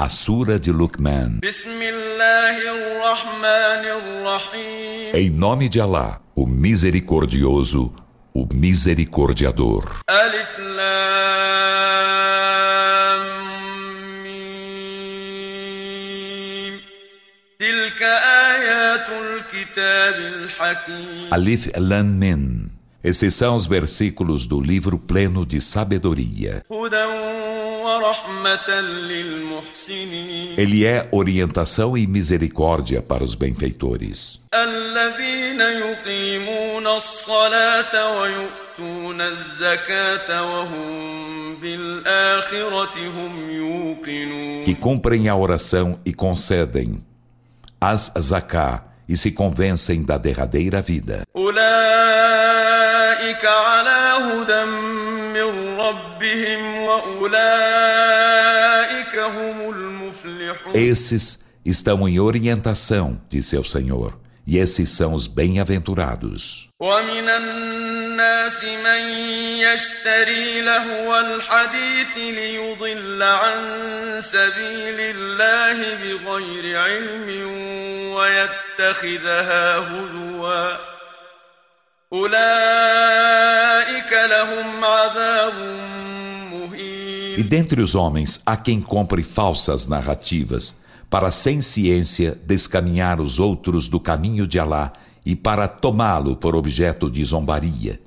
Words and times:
A 0.00 0.08
Sura 0.08 0.60
de 0.60 0.70
Luqman. 0.70 1.40
Em 5.12 5.28
nome 5.28 5.68
de 5.68 5.80
Alá, 5.80 6.20
o 6.36 6.46
Misericordioso, 6.46 7.96
o 8.32 8.46
Misericordiador. 8.54 10.02
Alif 10.06 10.56
Lam 10.56 10.84
Mim. 14.22 14.78
Alif 21.32 21.70
Lam 21.76 22.04
Mim. 22.04 22.57
Esses 23.02 23.34
são 23.34 23.54
os 23.54 23.66
versículos 23.66 24.44
do 24.46 24.60
livro 24.60 24.98
pleno 24.98 25.46
de 25.46 25.60
sabedoria. 25.60 26.64
Ele 30.56 30.84
é 30.84 31.08
orientação 31.12 31.96
e 31.96 32.06
misericórdia 32.08 33.00
para 33.00 33.22
os 33.22 33.36
benfeitores. 33.36 34.40
Que 44.64 44.74
cumprem 44.74 45.28
a 45.28 45.36
oração 45.36 46.00
e 46.04 46.12
concedem 46.12 47.00
as 47.80 48.12
zaká 48.20 48.87
e 49.08 49.16
se 49.16 49.30
convencem 49.32 50.02
da 50.02 50.18
derradeira 50.18 50.82
vida. 50.82 51.22
Esses 60.74 61.48
estão 61.64 62.08
em 62.08 62.20
orientação 62.20 63.20
de 63.28 63.42
seu 63.42 63.64
Senhor, 63.64 64.18
e 64.47 64.57
esses 64.57 64.89
são 64.91 65.13
os 65.13 65.27
bem-aventurados. 65.27 66.67
ومن 66.79 67.29
الناس 67.29 68.63
من 68.63 69.09
يشتري 69.59 70.61
لهو 70.61 71.19
الحديث 71.19 72.17
ليضل 72.17 73.23
عن 73.23 73.57
سبيل 74.21 74.99
الله 74.99 75.95
بغير 75.95 76.79
علم 76.79 77.47
ويتخذها 78.13 79.77
هزوا 79.77 80.77
أولئك 82.13 84.13
لهم 84.13 84.85
عذاب 84.85 85.83
E 87.35 87.41
dentre 87.41 87.81
os 87.81 87.95
homens 87.95 88.39
há 88.45 88.55
quem 88.55 88.79
compre 88.79 89.23
falsas 89.23 89.87
narrativas 89.87 90.75
para 91.09 91.29
sem 91.31 91.61
ciência 91.61 92.37
descaminhar 92.45 93.21
os 93.21 93.39
outros 93.39 93.87
do 93.87 93.99
caminho 93.99 94.47
de 94.47 94.59
Alá 94.59 94.91
e 95.25 95.35
para 95.35 95.67
tomá-lo 95.67 96.35
por 96.35 96.55
objeto 96.55 97.09
de 97.09 97.23
zombaria. 97.23 97.99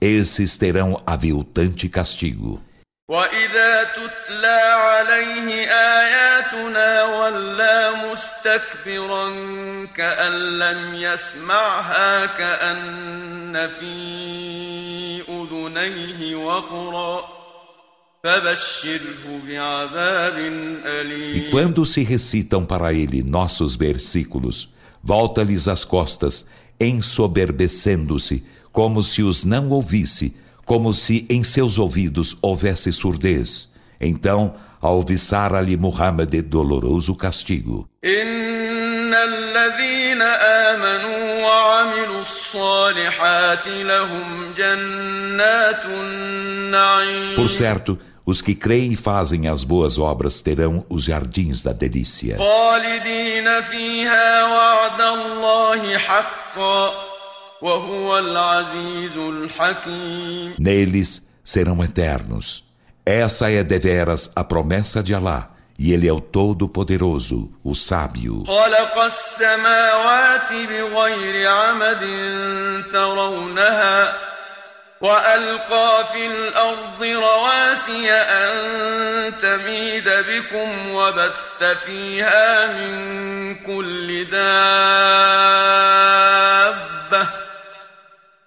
Esses 0.00 0.56
terão 0.56 1.00
aviltante 1.06 1.88
castigo. 1.88 2.60
وإذا 3.10 3.84
تتلى 3.84 4.60
عليه 4.74 5.66
آياتنا 5.68 7.02
ولى 7.04 7.92
مستكبرا 8.12 9.28
كأن 9.96 10.58
لم 10.58 10.94
يسمعها 10.94 12.26
كأن 12.26 13.68
في 13.80 15.22
أذنيه 15.28 16.36
وقرا 16.36 17.35
E 21.33 21.49
quando 21.49 21.85
se 21.85 22.03
recitam 22.03 22.65
para 22.65 22.93
ele 22.93 23.23
nossos 23.23 23.75
versículos, 23.75 24.69
volta-lhes 25.03 25.67
as 25.67 25.85
costas, 25.85 26.47
ensoberbecendo-se, 26.79 28.43
como 28.71 29.01
se 29.01 29.23
os 29.23 29.43
não 29.43 29.69
ouvisse, 29.69 30.35
como 30.65 30.93
se 30.93 31.25
em 31.29 31.43
seus 31.43 31.77
ouvidos 31.77 32.37
houvesse 32.41 32.91
surdez. 32.91 33.73
Então, 33.99 34.55
alviçara-lhe 34.81 35.77
Muhammad 35.77 36.33
doloroso 36.41 37.15
castigo. 37.15 37.89
Por 47.35 47.49
certo, 47.49 47.97
os 48.27 48.41
que 48.41 48.53
creem 48.53 48.91
e 48.91 48.95
fazem 48.97 49.47
as 49.47 49.63
boas 49.63 49.97
obras 49.97 50.41
terão 50.41 50.85
os 50.89 51.05
jardins 51.05 51.61
da 51.63 51.71
delícia. 51.71 52.35
Neles 60.59 61.39
serão 61.41 61.81
eternos. 61.81 62.65
Essa 63.05 63.49
é 63.49 63.63
deveras 63.63 64.29
a 64.35 64.43
promessa 64.43 65.01
de 65.01 65.15
Alá. 65.15 65.51
E 65.79 65.93
Ele 65.93 66.05
é 66.05 66.11
o 66.11 66.19
Todo-Poderoso, 66.19 67.53
o 67.63 67.73
Sábio. 67.73 68.43
وألقى 75.01 76.05
في 76.13 76.27
الأرض 76.27 77.03
رواسي 77.03 78.11
أن 78.11 78.53
تميد 79.41 80.09
بكم 80.09 80.91
وبث 80.91 81.63
فيها 81.85 82.67
من 82.67 83.55
كل 83.55 84.25
دابة 84.25 84.87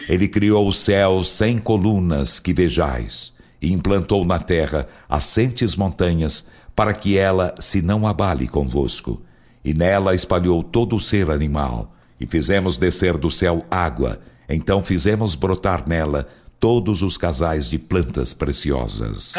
Ele 0.09 0.27
criou 0.27 0.67
os 0.67 0.79
céus 0.79 1.29
sem 1.29 1.57
colunas 1.57 2.39
que 2.39 2.53
vejais, 2.53 3.33
e 3.61 3.71
implantou 3.71 4.25
na 4.25 4.39
terra 4.39 4.87
assentes 5.09 5.75
montanhas, 5.75 6.47
para 6.75 6.93
que 6.93 7.17
ela 7.17 7.53
se 7.59 7.81
não 7.81 8.07
abale 8.07 8.47
convosco. 8.47 9.21
E 9.63 9.73
nela 9.73 10.13
espalhou 10.13 10.61
todo 10.63 10.95
o 10.95 10.99
ser 10.99 11.29
animal, 11.29 11.95
e 12.19 12.25
fizemos 12.25 12.77
descer 12.77 13.17
do 13.17 13.29
céu 13.31 13.65
água, 13.69 14.19
então 14.47 14.83
fizemos 14.83 15.35
brotar 15.35 15.87
nela 15.87 16.27
todos 16.59 17.01
os 17.01 17.17
casais 17.17 17.69
de 17.69 17.77
plantas 17.77 18.33
preciosas. 18.33 19.33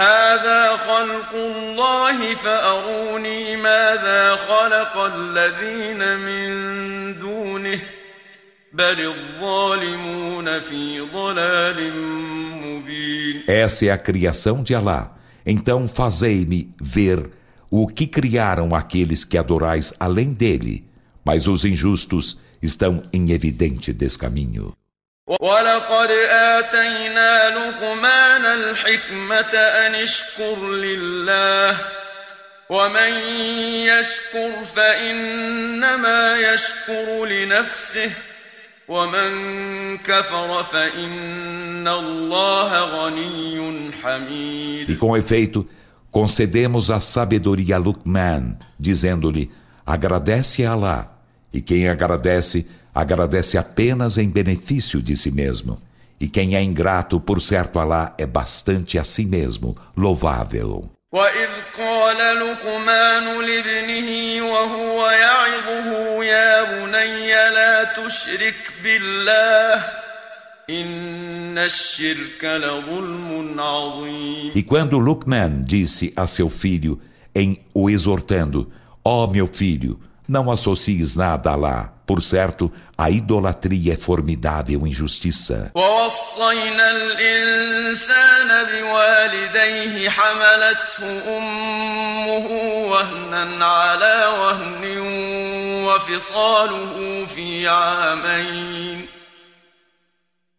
Essa 13.48 13.86
é 13.86 13.92
a 13.92 13.98
criação 13.98 14.64
de 14.64 14.76
Alá. 14.76 15.16
Então 15.46 15.88
fazei-me 15.88 16.74
ver 16.80 17.30
o 17.72 17.88
que 17.88 18.06
criaram 18.06 18.76
aqueles 18.76 19.24
que 19.24 19.38
adorais 19.38 19.94
além 20.00 20.34
dele, 20.34 20.86
mas 21.26 21.48
os 21.48 21.66
injustos 21.66 22.40
estão 22.62 23.04
em 23.12 23.32
evidente 23.32 23.94
descaminho. 23.94 24.74
ولقد 25.30 26.12
آتينا 26.30 27.50
لقمان 27.50 28.46
الحكمة 28.46 29.54
أن 29.58 29.96
اشكر 29.96 30.58
لله 30.72 31.80
ومن 32.70 33.14
يشكر 33.86 34.52
فإنما 34.76 36.38
يشكر 36.38 37.26
لنفسه 37.26 38.12
e 44.89 44.97
com 44.97 45.17
efeito, 45.17 45.67
concedemos 46.11 46.91
a 46.91 47.01
sabedoria 47.01 47.77
a 47.77 47.79
Luqman, 47.79 48.57
dizendo-lhe: 48.79 49.51
agradece 49.87 50.65
a 50.65 50.73
Allah. 50.73 51.19
E 51.53 51.61
quem 51.61 51.89
agradece, 51.89 52.69
agradece 52.95 53.57
apenas 53.57 54.19
em 54.19 54.29
benefício 54.29 55.03
de 55.03 55.17
si 55.17 55.31
mesmo. 55.31 55.81
E 56.21 56.29
quem 56.29 56.55
é 56.55 56.63
ingrato, 56.63 57.21
por 57.21 57.41
certo, 57.41 57.79
Allah 57.79 58.15
é 58.19 58.27
bastante 58.27 58.99
a 58.99 59.05
si 59.05 59.25
mesmo, 59.25 59.77
louvável. 59.97 60.94
وإذ 61.14 61.50
قال 61.78 62.18
لقمان 62.18 63.42
لابنه 63.42 64.46
وهو 64.46 65.10
يعظه 65.10 66.24
يا 66.24 66.64
بني 66.64 67.30
لا 67.30 67.84
تشرك 67.84 68.72
بالله 68.84 69.86
إن 70.70 71.58
الشرك 71.58 72.44
لظلم 72.44 73.60
عظيم 73.60 74.52
E 74.56 74.64
quando 74.64 75.00
Luqman 75.00 75.64
disse 75.64 76.14
a 76.16 76.28
seu 76.28 76.50
filho, 76.50 77.00
em 77.36 77.58
o 77.74 77.90
exortando, 77.90 78.72
Ó 79.04 79.24
oh, 79.24 79.28
meu 79.28 79.48
filho, 79.48 80.00
não 80.28 80.52
associes 80.52 81.16
nada 81.16 81.52
a 81.52 81.56
lá. 81.56 81.93
Por 82.07 82.23
certo, 82.23 82.71
a 82.99 83.11
idolatria 83.11 83.95
é 83.95 83.97
formidável 83.97 84.87
injustiça. 84.87 85.71
ووصينا 85.75 86.91
الإنسان 86.91 88.49
بوالديه 88.71 90.11
حملته 90.11 91.37
أمه 91.39 92.47
وهنا 92.91 93.65
على 93.67 94.27
وهن 94.39 94.99
وفصاله 95.85 97.27
في 97.27 97.69
عامين 97.69 99.07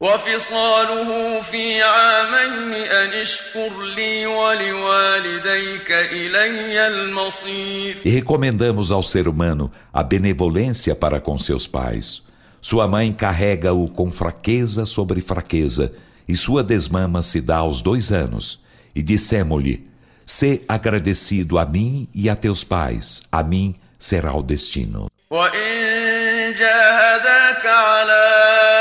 وفصاله 0.01 1.41
في 1.41 1.83
عامين 1.83 2.73
أن 2.73 3.21
اشكر 3.21 3.83
لي 3.97 4.27
ولوالديك 4.27 5.91
إلي 5.91 6.87
المصير 6.87 7.97
E 8.05 8.09
recomendamos 8.09 8.91
ao 8.91 9.03
ser 9.03 9.29
humano 9.29 9.71
a 9.93 10.03
benevolência 10.03 10.95
para 10.95 11.21
com 11.21 11.39
seus 11.39 11.67
pais. 11.67 12.23
Sua 12.63 12.89
mãe 12.89 13.13
carrega-o 13.13 13.89
com 13.89 14.11
fraqueza 14.11 14.87
sobre 14.87 15.21
fraqueza, 15.21 15.93
e 16.27 16.35
sua 16.35 16.63
desmama 16.63 17.23
se 17.23 17.41
dá 17.41 17.57
aos 17.59 17.83
dois 17.83 18.11
anos. 18.11 18.59
E 18.95 19.03
dissemos-lhe: 19.03 19.87
Sê 20.25 20.63
agradecido 20.67 21.59
a 21.59 21.67
mim 21.67 22.09
e 22.15 22.31
a 22.31 22.37
teus 22.37 22.65
pais, 22.65 23.23
a 23.31 23.43
mim 23.43 23.75
será 23.99 24.33
o 24.35 24.43
destino. 24.43 25.11
وإن 25.31 26.55
جاهداك 26.59 27.67
على 27.67 28.74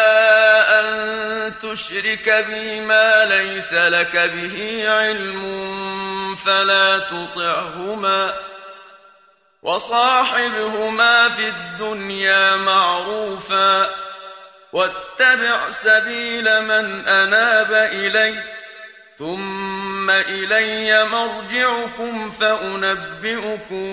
تشرك 1.65 2.45
بي 2.49 2.81
ما 2.81 3.25
ليس 3.25 3.75
لك 3.75 4.17
به 4.17 4.85
علم 4.89 6.35
فلا 6.35 6.99
تطعهما 6.99 8.35
وصاحبهما 9.63 11.29
في 11.29 11.49
الدنيا 11.49 12.57
معروفا 12.57 13.91
واتبع 14.73 15.71
سبيل 15.71 16.61
من 16.61 17.09
أناب 17.09 17.73
إليّ 17.73 18.43
ثم 19.20 20.10
إلي 20.10 21.06
مرجعكم 21.12 22.32
فأنبئكم 22.32 23.86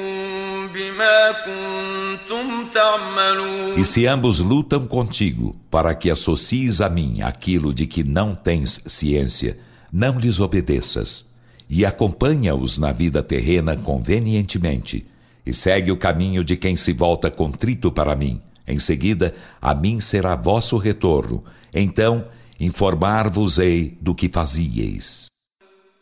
بما 0.74 1.32
كنتم 1.32 2.68
تعملون 2.74 3.76
E 3.76 3.84
se 3.84 4.06
ambos 4.06 4.38
lutam 4.38 4.86
contigo 4.86 5.56
para 5.68 5.94
que 5.96 6.12
associes 6.12 6.80
a 6.80 6.88
mim 6.88 7.22
aquilo 7.22 7.74
de 7.74 7.88
que 7.88 8.04
não 8.04 8.36
tens 8.36 8.80
ciência, 8.86 9.58
não 9.92 10.16
lhes 10.18 10.38
obedeças. 10.38 11.26
E 11.68 11.84
acompanha-os 11.84 12.78
na 12.78 12.92
vida 12.92 13.20
terrena 13.20 13.76
convenientemente. 13.76 15.04
E 15.44 15.52
segue 15.52 15.90
o 15.90 15.96
caminho 15.96 16.44
de 16.44 16.56
quem 16.56 16.76
se 16.76 16.92
volta 16.92 17.32
contrito 17.32 17.90
para 17.90 18.14
mim. 18.14 18.40
Em 18.64 18.78
seguida, 18.78 19.34
a 19.60 19.74
mim 19.74 20.00
será 20.00 20.36
vosso 20.36 20.76
retorno. 20.76 21.42
Então, 21.74 22.24
informar-vos-ei 22.61 23.97
do 24.01 24.13
que 24.13 24.29
fazieis. 24.29 25.31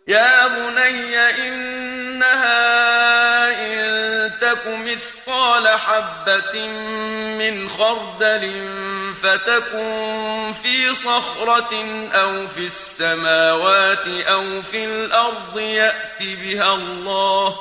يا 0.07 0.47
بني 0.47 1.15
إنها 1.47 2.49
إن 3.65 4.31
تك 4.41 4.67
مثقال 4.67 5.67
حبة 5.67 6.67
من 7.37 7.69
خردل 7.69 8.43
فتكن 9.21 10.53
في 10.63 10.95
صخرة 10.95 11.73
أو 12.11 12.47
في 12.47 12.65
السماوات 12.65 14.07
أو 14.07 14.61
في 14.61 14.85
الأرض 14.85 15.59
يأت 15.59 16.19
بها 16.19 16.75
الله 16.75 17.55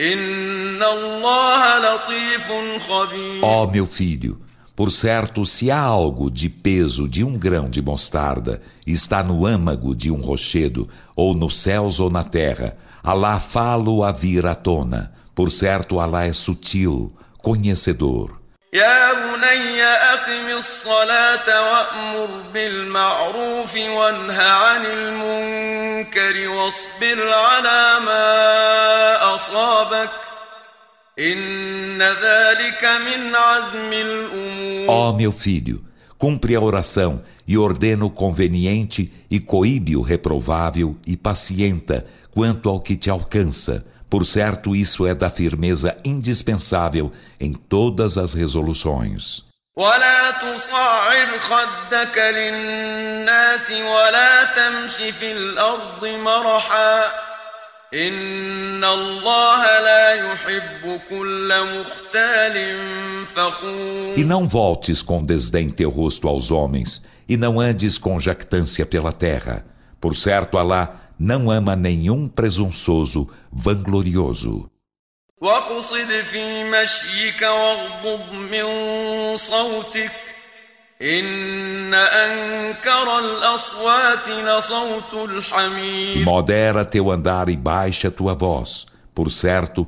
إن 0.00 0.82
الله 0.82 1.78
لطيف 1.78 2.48
خبير. 2.88 3.42
Ó 3.42 3.64
oh, 3.64 3.70
meu 3.72 3.86
filho, 3.86 4.45
Por 4.75 4.91
certo, 4.91 5.45
se 5.45 5.69
há 5.69 5.79
algo 5.79 6.31
de 6.31 6.49
peso 6.49 7.07
de 7.07 7.23
um 7.23 7.37
grão 7.37 7.69
de 7.69 7.81
mostarda, 7.81 8.61
está 8.87 9.21
no 9.21 9.45
âmago 9.45 9.95
de 9.95 10.09
um 10.09 10.21
rochedo, 10.21 10.89
ou 11.15 11.33
nos 11.35 11.59
céus 11.59 11.99
ou 11.99 12.09
na 12.09 12.23
terra, 12.23 12.77
Alá 13.03 13.39
falo 13.39 14.03
a 14.03 14.11
vir 14.11 14.45
à 14.45 14.53
tona. 14.53 15.11
Por 15.33 15.51
certo, 15.51 15.99
Alá 15.99 16.25
é 16.25 16.33
sutil, 16.33 17.11
conhecedor. 17.41 18.41
يا 18.73 19.13
بني 19.13 19.83
أقم 19.83 20.57
الصلاة 20.57 21.71
وأمر 21.71 22.41
بالمعروف 22.53 23.75
وانه 23.75 24.41
عن 24.43 24.85
المنكر 24.85 26.47
واصبر 26.47 27.33
على 27.33 27.99
ما 28.05 29.35
أصابك 29.35 30.09
Ó 34.87 35.09
oh, 35.09 35.13
meu 35.13 35.31
filho, 35.31 35.83
cumpre 36.17 36.55
a 36.55 36.61
oração 36.61 37.21
e 37.47 37.57
ordena 37.57 38.05
o 38.05 38.09
conveniente 38.09 39.11
e 39.29 39.39
coíbe 39.39 39.95
o 39.95 40.01
reprovável 40.01 40.95
e 41.05 41.17
pacienta 41.17 42.05
quanto 42.31 42.69
ao 42.69 42.79
que 42.79 42.95
te 42.95 43.09
alcança. 43.09 43.85
Por 44.09 44.25
certo, 44.25 44.75
isso 44.75 45.07
é 45.07 45.15
da 45.15 45.29
firmeza 45.29 45.97
indispensável 46.03 47.11
em 47.39 47.53
todas 47.53 48.17
as 48.17 48.33
resoluções. 48.33 49.43
ولا 49.75 50.31
تصعر 50.31 51.39
خدك 51.39 52.17
للناس 52.17 53.71
ولا 53.71 54.43
تمش 54.43 54.95
في 54.95 55.31
الأرض 55.31 56.05
مرحا 56.05 57.11
e 64.15 64.23
não 64.23 64.47
voltes 64.47 65.01
com 65.01 65.23
desdém 65.23 65.69
teu 65.69 65.89
rosto 65.89 66.27
aos 66.27 66.51
homens, 66.51 67.03
e 67.27 67.35
não 67.35 67.59
andes 67.59 67.97
com 67.97 68.19
jactância 68.19 68.85
pela 68.85 69.11
terra. 69.11 69.65
Por 69.99 70.15
certo, 70.15 70.57
Alá 70.57 71.11
não 71.19 71.51
ama 71.51 71.75
nenhum 71.75 72.27
presunçoso, 72.27 73.29
vanglorioso. 73.51 74.71
واقصد 75.41 76.21
في 76.21 76.63
مشيك 76.63 77.41
واغضض 77.41 78.33
من 78.33 78.67
صوتك 79.37 80.24
e 81.03 81.23
modera 86.23 86.85
teu 86.85 87.09
andar 87.11 87.49
e 87.49 87.57
baixa 87.57 88.11
tua 88.11 88.35
voz. 88.35 88.85
Por 89.15 89.31
certo, 89.31 89.87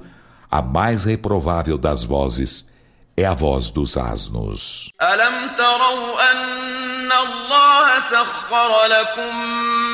a 0.50 0.62
mais 0.62 1.06
reprovável 1.06 1.78
das 1.78 2.04
vozes 2.04 2.68
é 3.16 3.26
a 3.26 3.34
voz 3.36 3.70
dos 3.70 3.96
asnos. 3.96 4.90
ألم 5.02 5.50
تروا 5.58 6.32
أن 6.32 7.12
الله 7.12 8.00
سخر 8.00 8.86
لكم 8.86 9.36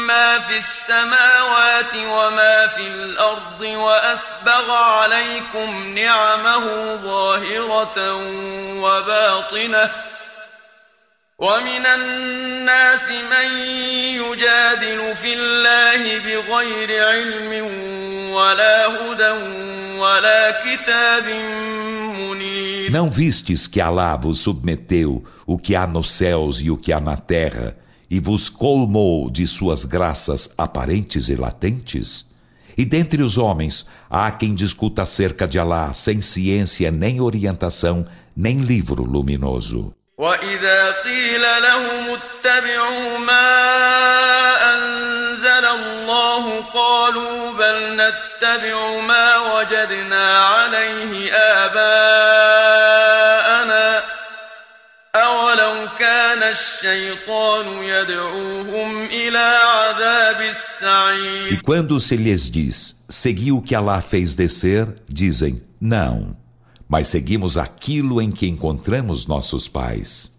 ما 0.07 0.39
في 0.39 0.57
السماوات 0.57 1.95
وما 1.95 2.67
في 2.67 2.87
الأرض 2.87 3.61
وأسبغ 3.61 4.71
عليكم 4.71 5.93
نعمه 5.95 6.95
ظاهرة 6.95 8.13
وباطنة 8.81 9.91
ومن 11.39 11.85
الناس 11.85 13.09
من 13.09 13.57
يجادل 14.19 15.15
في 15.15 15.33
الله 15.33 16.19
بغير 16.19 17.07
علم 17.07 17.51
ولا 18.31 18.87
هدى 18.87 19.31
ولا 19.99 20.63
كتاب 20.65 21.25
منير 22.19 22.91
Não 22.91 23.09
vistes 23.09 23.67
que 23.67 23.79
Alá 23.79 24.17
vos 24.17 24.39
submeteu 24.39 25.23
o 25.45 25.57
que 25.57 25.75
há 25.75 25.87
nos 25.87 26.11
céus 26.11 26.59
e 26.59 26.69
o 26.69 26.77
que 26.77 26.91
há 26.91 26.99
na 26.99 27.15
terra 27.15 27.77
e 28.09 28.19
vos 28.19 28.49
colmou 28.49 29.29
de 29.29 29.47
suas 29.47 29.85
graças 29.85 30.53
aparentes 30.57 31.29
e 31.29 31.35
latentes? 31.35 32.25
E 32.77 32.83
dentre 32.83 33.21
os 33.23 33.37
homens 33.37 33.85
há 34.09 34.29
quem 34.31 34.53
discuta 34.53 35.03
acerca 35.03 35.47
de 35.47 35.57
Alá 35.57 35.93
sem 35.93 36.21
ciência 36.21 36.91
nem 36.91 37.21
orientação, 37.21 38.05
nem 38.35 38.59
livro 38.59 39.03
luminoso. 39.03 39.93
وإذا 40.17 40.91
قيل 40.91 41.41
لهم 41.41 42.17
اتبعوا 42.19 43.17
ما 43.17 43.51
أنزل 44.75 45.65
الله 45.65 46.61
قالوا 46.73 47.51
بل 47.53 47.95
نتبع 47.95 48.99
ما 49.07 49.37
وجدنا 49.37 50.37
عليه 50.37 51.33
آباءنا 52.29 52.99
أولو 55.15 55.87
كان 55.99 56.43
الشيطان 56.43 57.83
يدعوهم 57.83 59.05
إلى 59.05 59.59
عذاب 59.63 60.41
السعير 60.41 61.51
E 61.51 61.57
quando 61.57 61.99
se 61.99 62.15
lhes 62.17 62.51
diz, 62.51 63.05
segui 63.09 63.51
o 63.51 63.61
que 63.61 63.75
Allah 63.75 64.01
fez 64.01 64.35
descer, 64.35 64.87
dizem, 65.09 65.61
não. 65.81 66.35
mas 66.87 67.07
seguimos 67.07 67.57
aquilo 67.57 68.21
em 68.21 68.31
que 68.31 68.47
encontramos 68.47 69.27
nossos 69.27 69.67
pais. 69.67 70.31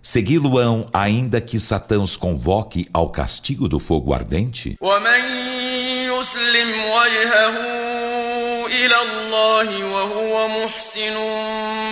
Segui-lo-ão 0.00 0.88
ainda 0.92 1.40
que 1.40 1.60
Satã 1.60 2.00
os 2.00 2.16
convoque 2.16 2.86
ao 2.92 3.10
castigo 3.10 3.68
do 3.68 3.78
fogo 3.78 4.12
ardente? 4.12 4.76
إلى 8.72 8.96
الله 9.02 9.84
وهو 9.84 10.48
محسن 10.48 11.16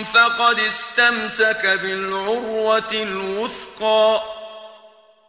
فقد 0.03 0.57
استمسك 0.59 1.79
بالعروة 1.81 2.91
الوثقى 2.93 4.21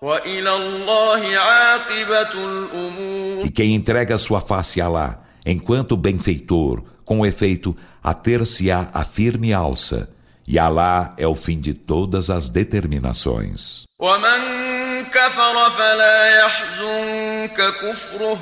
وإلى 0.03 0.57
الله 0.57 1.39
عاقبة 1.39 2.33
الأمور 2.33 3.47
E 3.47 3.51
quem 3.51 3.75
entrega 3.75 4.19
sua 4.19 4.41
face 4.41 4.81
a 4.81 4.87
Alá, 4.87 5.21
enquanto 5.47 5.97
benfeitor, 5.97 6.83
com 7.07 7.25
efeito, 7.27 7.77
a 8.03 8.15
ter-se-á 8.15 8.89
a 8.93 9.05
firme 9.05 9.53
alça, 9.53 10.09
e 10.47 10.59
Alá 10.59 11.15
é 11.17 11.27
o 11.27 11.35
fim 11.35 11.61
de 11.61 11.75
todas 11.75 12.31
as 12.31 12.49
determinações. 12.49 13.85
ومن 13.99 14.41
كفر 15.05 15.71
فلا 15.79 16.41
يحزنك 16.41 17.75
كفره 17.81 18.39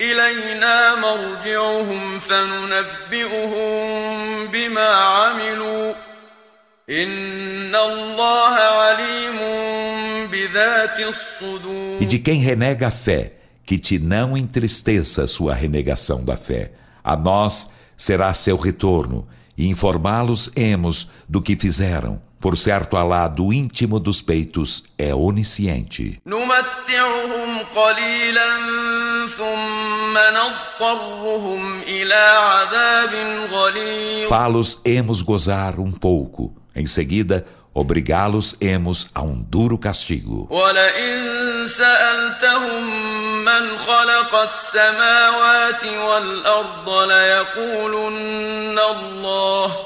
إلينا 0.00 0.94
مرجعهم 0.94 2.20
فننبئهم 2.20 3.68
بما 4.46 4.88
عملوا 4.88 5.94
إن 6.90 7.74
الله 7.74 8.54
عليم 8.54 9.38
بذات 10.30 11.00
الصدور 11.00 12.00
E 12.00 12.06
de 12.06 12.18
quem 12.18 12.40
renega 12.40 12.88
a 12.88 12.90
fé, 12.90 13.32
que 13.64 13.78
te 13.78 13.98
não 13.98 14.36
entristeça 14.36 15.26
sua 15.26 15.54
renegação 15.54 16.24
da 16.24 16.36
fé. 16.36 16.72
A 17.05 17.15
nós 17.15 17.69
será 17.95 18.33
seu 18.33 18.57
retorno, 18.57 19.27
e 19.55 19.67
informá-los 19.67 20.49
hemos 20.55 21.07
do 21.29 21.39
que 21.39 21.55
fizeram. 21.55 22.19
Por 22.39 22.57
certo, 22.57 22.97
Alá, 22.97 23.27
do 23.27 23.53
íntimo 23.53 23.99
dos 23.99 24.23
peitos, 24.23 24.83
é 24.97 25.13
onisciente. 25.13 26.19
Falos 34.27 34.81
hemos 34.83 35.21
gozar 35.21 35.79
um 35.79 35.91
pouco. 35.91 36.55
Em 36.75 36.87
seguida, 36.87 37.45
obrigá-los-emos 37.74 39.08
a 39.14 39.22
um 39.22 39.42
duro 39.42 39.78
castigo. 39.78 40.48
ولئن 40.50 41.66
سألتهم 41.68 42.84
من 43.44 43.78
خلق 43.78 44.34
السماوات 44.34 45.84
والأرض 45.84 46.88
ليقولن 47.08 48.78
الله 48.78 49.76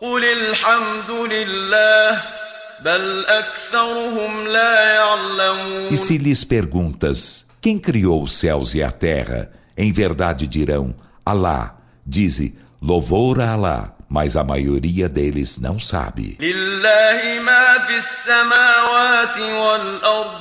قل 0.00 0.24
الحمد 0.24 1.10
لله 1.10 2.22
بل 2.84 3.26
أكثرهم 3.26 4.46
لا 4.48 4.94
يعلمون 4.94 5.88
E 5.90 5.96
se 5.96 6.18
lhes 6.18 6.44
perguntas, 6.44 7.46
quem 7.60 7.78
criou 7.78 8.22
os 8.24 8.32
céus 8.32 8.74
e 8.74 8.82
a 8.82 8.90
terra? 8.90 9.50
Em 9.76 9.92
verdade 9.92 10.46
dirão, 10.46 10.94
Alá. 11.24 11.76
Dize, 12.04 12.58
louvor 12.82 13.40
a 13.40 13.52
Alá, 13.52 13.94
mas 14.08 14.36
a 14.36 14.44
maioria 14.44 15.08
deles 15.08 15.58
não 15.58 15.78
sabe. 15.80 16.36
لله 16.40 17.40
ما 17.42 17.86
في 17.86 17.96
السماوات 17.98 19.38
والأرض 19.40 20.40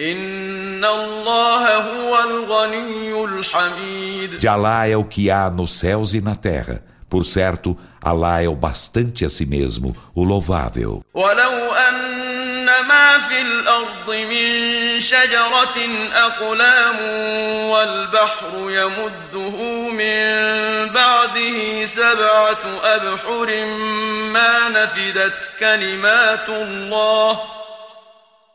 إن 0.00 0.84
الله 0.84 1.76
هو 1.76 2.20
الغني 2.20 3.24
الحميد 3.24 4.38
De 4.40 4.48
Alá 4.48 4.88
é 4.88 4.96
o 4.96 5.04
que 5.04 5.30
há 5.30 5.50
nos 5.50 5.78
céus 5.78 6.14
e 6.14 6.20
na 6.20 6.34
terra. 6.34 6.82
Por 7.08 7.24
certo, 7.26 7.76
Alá 8.02 8.42
é 8.42 8.48
o 8.48 8.56
bastante 8.56 9.24
a 9.24 9.30
si 9.30 9.44
mesmo, 9.46 9.94
o 10.14 10.24
louvável. 10.24 11.02
ولو 11.14 11.74
أن 11.74 12.15
ما 12.76 13.18
في 13.28 13.40
الأرض 13.40 14.10
من 14.30 15.00
شجرة 15.00 15.78
أقلام 16.12 17.00
والبحر 17.70 18.52
يمده 18.54 19.56
من 19.90 20.26
بعده 20.92 21.84
سبعة 21.84 22.64
أبحر 22.82 23.64
ما 24.32 24.68
نفدت 24.68 25.34
كلمات 25.60 26.48
الله 26.48 27.40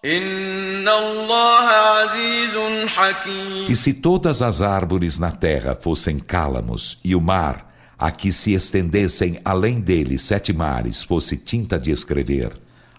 إن 0.05 0.87
الله 0.87 1.61
عزيز 1.61 2.87
حكيم 2.87 3.67
E 3.69 3.75
se 3.75 3.93
todas 3.93 4.41
as 4.41 4.61
árvores 4.61 5.19
na 5.19 5.31
terra 5.31 5.77
fossem 5.81 6.19
cálamos 6.19 6.99
e 7.03 7.15
o 7.15 7.21
mar, 7.21 7.67
a 7.97 8.11
que 8.11 8.31
se 8.31 8.53
estendessem 8.53 9.39
além 9.43 9.79
dele 9.81 10.17
sete 10.17 10.53
mares, 10.53 11.03
fosse 11.03 11.35
tinta 11.35 11.79
de 11.79 11.91
escrever, 11.91 12.51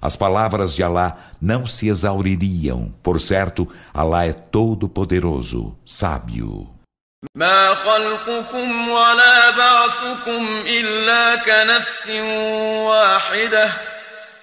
as 0.03 0.17
palavras 0.17 0.75
de 0.75 0.83
Alá 0.83 1.17
não 1.41 1.67
se 1.67 1.89
exauririam. 1.89 2.93
Por 3.03 3.21
certo, 3.21 3.69
Alá 3.93 4.27
é 4.27 4.33
todo-poderoso, 4.33 5.77
sábio. 5.85 6.79
ما 7.35 7.75
خلقكم 7.75 8.89
ولا 8.89 9.51
بعثكم 9.51 10.47
إلا 10.67 11.37
كنفس 11.37 12.11
واحدة 12.87 13.73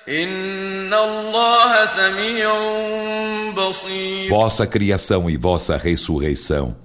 إن 0.09 0.93
الله 0.93 1.85
سميع 1.85 2.51
بصير 3.55 4.29
Vossa 4.29 4.67
criação 4.67 5.29
e 5.29 5.37
vossa 5.37 5.77
ressurreição 5.77 6.75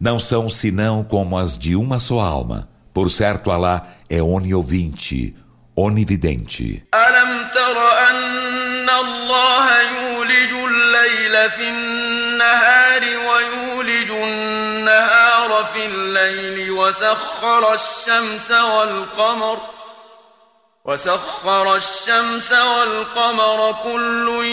não 0.00 0.18
são 0.18 0.50
senão 0.50 1.02
como 1.02 1.36
as 1.36 1.58
de 1.58 1.74
uma 1.74 1.98
só 1.98 2.20
alma. 2.20 2.68
Por 2.92 3.10
certo, 3.10 3.50
Alá 3.50 3.86
é 4.08 4.22
oniovinte, 4.22 5.34
onividente. 5.74 6.84
ألم 6.94 7.01
تر 7.55 7.97
أن 8.09 8.89
الله 8.89 9.81
يولج 9.81 10.51
الليل 10.51 11.51
في 11.51 11.69
النهار 11.69 13.01
ويولج 13.01 14.11
النهار 14.11 15.65
في 15.73 15.85
الليل 15.85 16.71
وسخر 16.71 17.73
الشمس 17.73 18.51
والقمر 18.51 19.57
وسخر 20.85 21.75
الشمس 21.75 22.51
والقمر 22.51 23.75
كل 23.83 24.45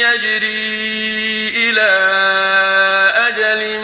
يجري 0.00 1.48
إلى 1.70 1.90
أجل 3.14 3.80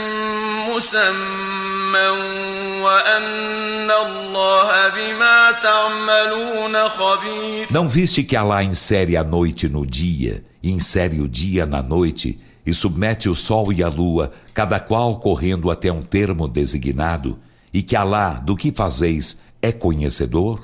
مسمى 0.71 2.56
وأن 2.96 3.92
الله 3.92 4.88
بما 4.88 5.52
تعملون 5.52 6.90
خبير 6.90 7.68
Não 7.72 7.88
viste 7.90 8.24
que 8.24 8.36
Alá 8.36 8.64
insere 8.64 9.18
a 9.18 9.24
noite 9.24 9.68
no 9.68 9.86
dia, 9.86 10.44
e 10.64 10.72
insere 10.72 11.20
o 11.20 11.28
dia 11.28 11.66
na 11.66 11.82
noite, 11.82 12.40
e 12.66 12.74
submete 12.74 13.28
o 13.30 13.36
sol 13.36 13.74
e 13.74 13.84
a 13.84 13.90
lua, 13.90 14.32
cada 14.54 14.80
qual 14.80 15.20
correndo 15.20 15.72
até 15.72 15.92
um 15.92 16.02
termo 16.02 16.48
designado, 16.48 17.40
e 17.74 17.82
que 17.82 17.96
Alá, 17.96 18.34
do 18.34 18.56
que 18.56 18.72
fazeis, 18.72 19.40
é 19.62 19.72
conhecedor? 19.72 20.62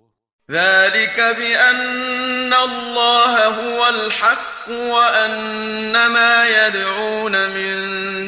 ذلك 0.52 1.36
بأن 1.40 2.54
الله 2.54 3.46
هو 3.46 3.88
الحق 3.90 4.70
وأن 4.70 5.92
ما 5.92 6.48
يدعون 6.48 7.50
من 7.50 7.74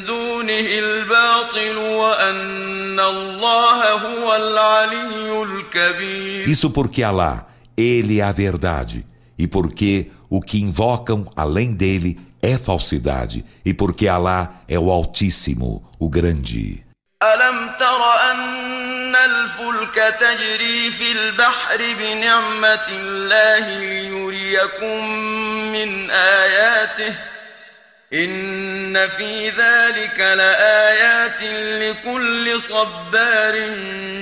دونه 0.05 0.67
الباطل 0.79 1.77
وأن 1.77 2.82
الله 2.99 3.91
هو 3.91 4.35
العلي 4.35 5.43
الكبير 5.43 6.47
Isso 6.47 6.69
porque 6.69 7.03
Alá, 7.03 7.47
Ele 7.77 8.19
é 8.19 8.23
a 8.23 8.31
verdade, 8.31 9.05
e 9.37 9.47
porque 9.47 10.11
o 10.29 10.41
que 10.41 10.59
invocam 10.59 11.25
além 11.35 11.73
dele 11.73 12.19
é 12.41 12.57
falsidade, 12.57 13.45
e 13.65 13.73
porque 13.73 14.07
Alá 14.07 14.59
é 14.67 14.77
o 14.79 14.91
Altíssimo, 14.91 15.83
o 15.99 16.09
Grande. 16.09 16.83
ألم 17.23 17.69
تر 17.79 18.01
أن 18.31 19.15
الفلك 19.15 20.15
تجري 20.19 20.91
في 20.91 21.11
البحر 21.11 21.77
بنعمة 21.77 22.87
الله 22.89 23.79
ليريكم 23.79 25.09
من 25.71 26.11
آياته 26.11 27.15
إن 28.13 29.07
في 29.07 29.49
ذلك 29.49 30.19
لآيات 30.19 31.41
لكل 31.81 32.59
صبار 32.59 33.53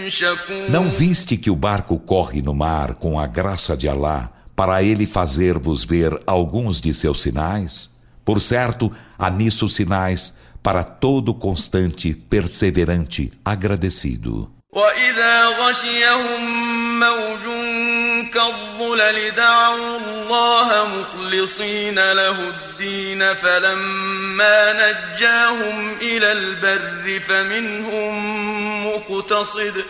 شكور 0.09 0.67
Não 0.69 0.89
viste 0.89 1.37
que 1.37 1.49
o 1.49 1.55
barco 1.55 1.97
corre 1.97 2.41
no 2.41 2.53
mar 2.53 2.95
com 2.95 3.17
a 3.17 3.25
graça 3.25 3.77
de 3.77 3.87
Alá, 3.87 4.29
para 4.55 4.83
ele 4.83 5.07
fazer-vos 5.07 5.85
ver 5.85 6.19
alguns 6.27 6.81
de 6.81 6.93
seus 6.93 7.21
sinais? 7.21 7.89
Por 8.25 8.41
certo, 8.41 8.91
há 9.17 9.31
nisso 9.31 9.69
sinais 9.69 10.35
para 10.61 10.83
todo 10.83 11.33
constante, 11.33 12.13
perseverante, 12.13 13.31
agradecido. 13.45 14.51
وإذا 14.71 15.47
غشيهم 15.47 16.99
موج 16.99 17.45
كالظلل 18.34 19.30
دعوا 19.30 19.98
الله 19.98 20.86
مخلصين 20.86 22.12
له 22.12 22.48
الدين 22.48 23.34
فلما 23.34 24.72
نجاهم 24.72 25.96
إلى 26.02 26.32
البر 26.32 27.20
فمنهم 27.28 28.14
مقتصد. 28.86 29.84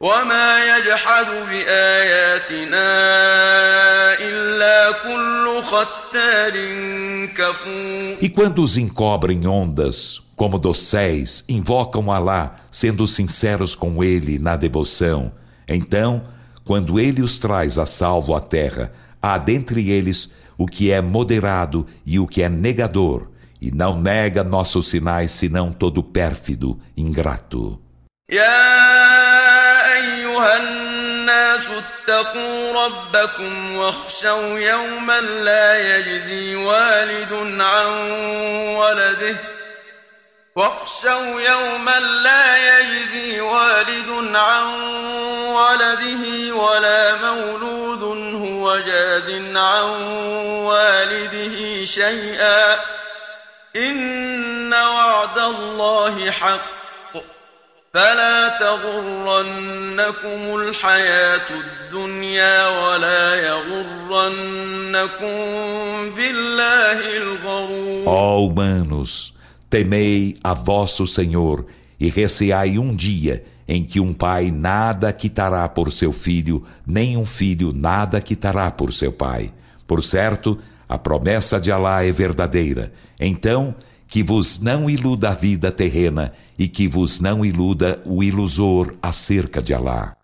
وما 0.00 0.64
يجحد 0.64 1.26
بآياتنا 1.50 2.88
إلا 4.18 4.92
كل 4.92 5.62
ختار 5.62 6.54
كفور. 7.36 8.16
E 8.20 8.28
quando 8.28 8.62
os 8.62 8.76
encobrem 8.76 9.46
ondas, 9.46 10.22
como 10.34 10.58
dosséis, 10.58 11.44
invocam 11.48 12.10
Alá, 12.10 12.56
sendo 12.72 13.06
sinceros 13.06 13.74
com 13.74 14.02
ele 14.02 14.38
na 14.38 14.56
devoção, 14.56 15.32
então, 15.68 16.22
quando 16.63 16.99
ele 16.99 17.21
os 17.21 17.37
traz 17.37 17.77
a 17.77 17.85
salvo 17.85 18.35
à 18.35 18.41
terra, 18.41 18.91
há 19.21 19.37
dentre 19.37 19.89
eles 19.89 20.31
o 20.57 20.65
que 20.65 20.91
é 20.91 21.01
moderado 21.01 21.85
e 22.05 22.19
o 22.19 22.27
que 22.27 22.41
é 22.41 22.49
negador, 22.49 23.29
e 23.61 23.71
não 23.71 23.99
nega 23.99 24.43
nossos 24.43 24.89
sinais 24.89 25.31
senão 25.31 25.71
todo 25.71 26.01
pérfido, 26.03 26.79
ingrato. 26.95 27.79
اتقوا 32.09 32.85
ربكم 32.85 33.77
واخشوا 33.77 34.59
يوما 34.59 35.21
لا 35.21 35.97
يجزي 35.97 36.55
والد 36.55 37.61
عن 37.61 38.11
ولده 38.77 39.35
واخشوا 40.55 41.41
يوما 41.41 41.99
لا 41.99 42.38
ولده 45.90 46.54
ولا 46.54 47.16
مولود 47.16 48.02
هو 48.34 48.78
جاز 48.78 49.30
عن 49.56 49.84
والده 50.64 51.84
شيئا. 51.84 52.74
إن 53.76 54.72
وعد 54.72 55.38
الله 55.38 56.30
حق. 56.30 56.80
فلا 57.94 58.48
تغرنكم 58.60 60.56
الحياة 60.56 61.50
الدنيا 61.50 62.68
ولا 62.68 63.34
يغرنكم 63.34 65.00
بالله 66.16 67.16
الغرور. 67.16 68.04
Ó 68.06 68.46
humanos, 68.46 69.34
temei 69.70 70.38
a 70.44 70.54
vosso 70.54 71.06
Senhor 71.06 71.64
e 72.00 72.08
receai 72.08 72.78
um 72.78 72.94
dia 72.94 73.42
em 73.70 73.84
que 73.84 74.00
um 74.00 74.12
pai 74.12 74.50
nada 74.50 75.12
quitará 75.12 75.68
por 75.68 75.92
seu 75.92 76.12
filho, 76.12 76.66
nem 76.84 77.16
um 77.16 77.24
filho 77.24 77.72
nada 77.72 78.20
quitará 78.20 78.68
por 78.68 78.92
seu 78.92 79.12
pai. 79.12 79.52
Por 79.86 80.02
certo, 80.02 80.58
a 80.88 80.98
promessa 80.98 81.60
de 81.60 81.70
Alá 81.70 82.04
é 82.04 82.10
verdadeira. 82.10 82.92
Então, 83.20 83.76
que 84.08 84.24
vos 84.24 84.60
não 84.60 84.90
iluda 84.90 85.30
a 85.30 85.34
vida 85.34 85.70
terrena 85.70 86.32
e 86.58 86.66
que 86.66 86.88
vos 86.88 87.20
não 87.20 87.44
iluda 87.44 88.02
o 88.04 88.24
ilusor 88.24 88.96
acerca 89.00 89.62
de 89.62 89.72
Alá. 89.72 90.16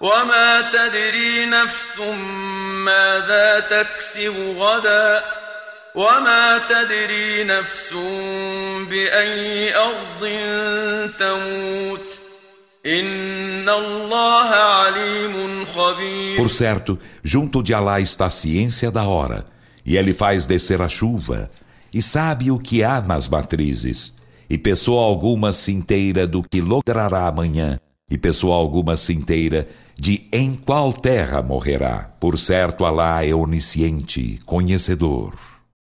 وما 0.00 0.70
تدري 0.72 1.46
نفس 1.46 2.00
ماذا 2.84 3.60
تكسب 3.60 4.34
غدا 4.58 5.24
وما 5.94 6.60
تدري 6.68 7.44
نفس 7.44 7.94
بأي 8.88 9.76
أرض 9.76 10.30
تموت 11.18 12.22
Por 16.36 16.50
certo, 16.50 16.98
junto 17.22 17.62
de 17.62 17.72
Alá 17.72 18.00
está 18.00 18.26
a 18.26 18.30
ciência 18.30 18.90
da 18.90 19.04
hora, 19.04 19.46
e 19.86 19.96
ele 19.96 20.12
faz 20.12 20.46
descer 20.46 20.82
a 20.82 20.88
chuva, 20.88 21.48
e 21.94 22.02
sabe 22.02 22.50
o 22.50 22.58
que 22.58 22.82
há 22.82 23.00
nas 23.00 23.28
matrizes, 23.28 24.16
e 24.50 24.58
pessoa 24.58 25.04
alguma 25.04 25.52
se 25.52 25.70
inteira 25.70 26.26
do 26.26 26.42
que 26.42 26.60
logrará 26.60 27.28
amanhã, 27.28 27.78
e 28.09 28.17
pessoa 28.17 28.55
alguma 28.55 28.95
se 28.95 29.13
inteira 29.13 29.67
de 29.97 30.27
em 30.31 30.55
qual 30.55 30.93
terra 30.93 31.41
morrerá. 31.41 32.09
Por 32.19 32.39
certo, 32.39 32.85
Alá 32.85 33.25
é 33.25 33.33
onisciente, 33.33 34.39
conhecedor. 34.45 35.33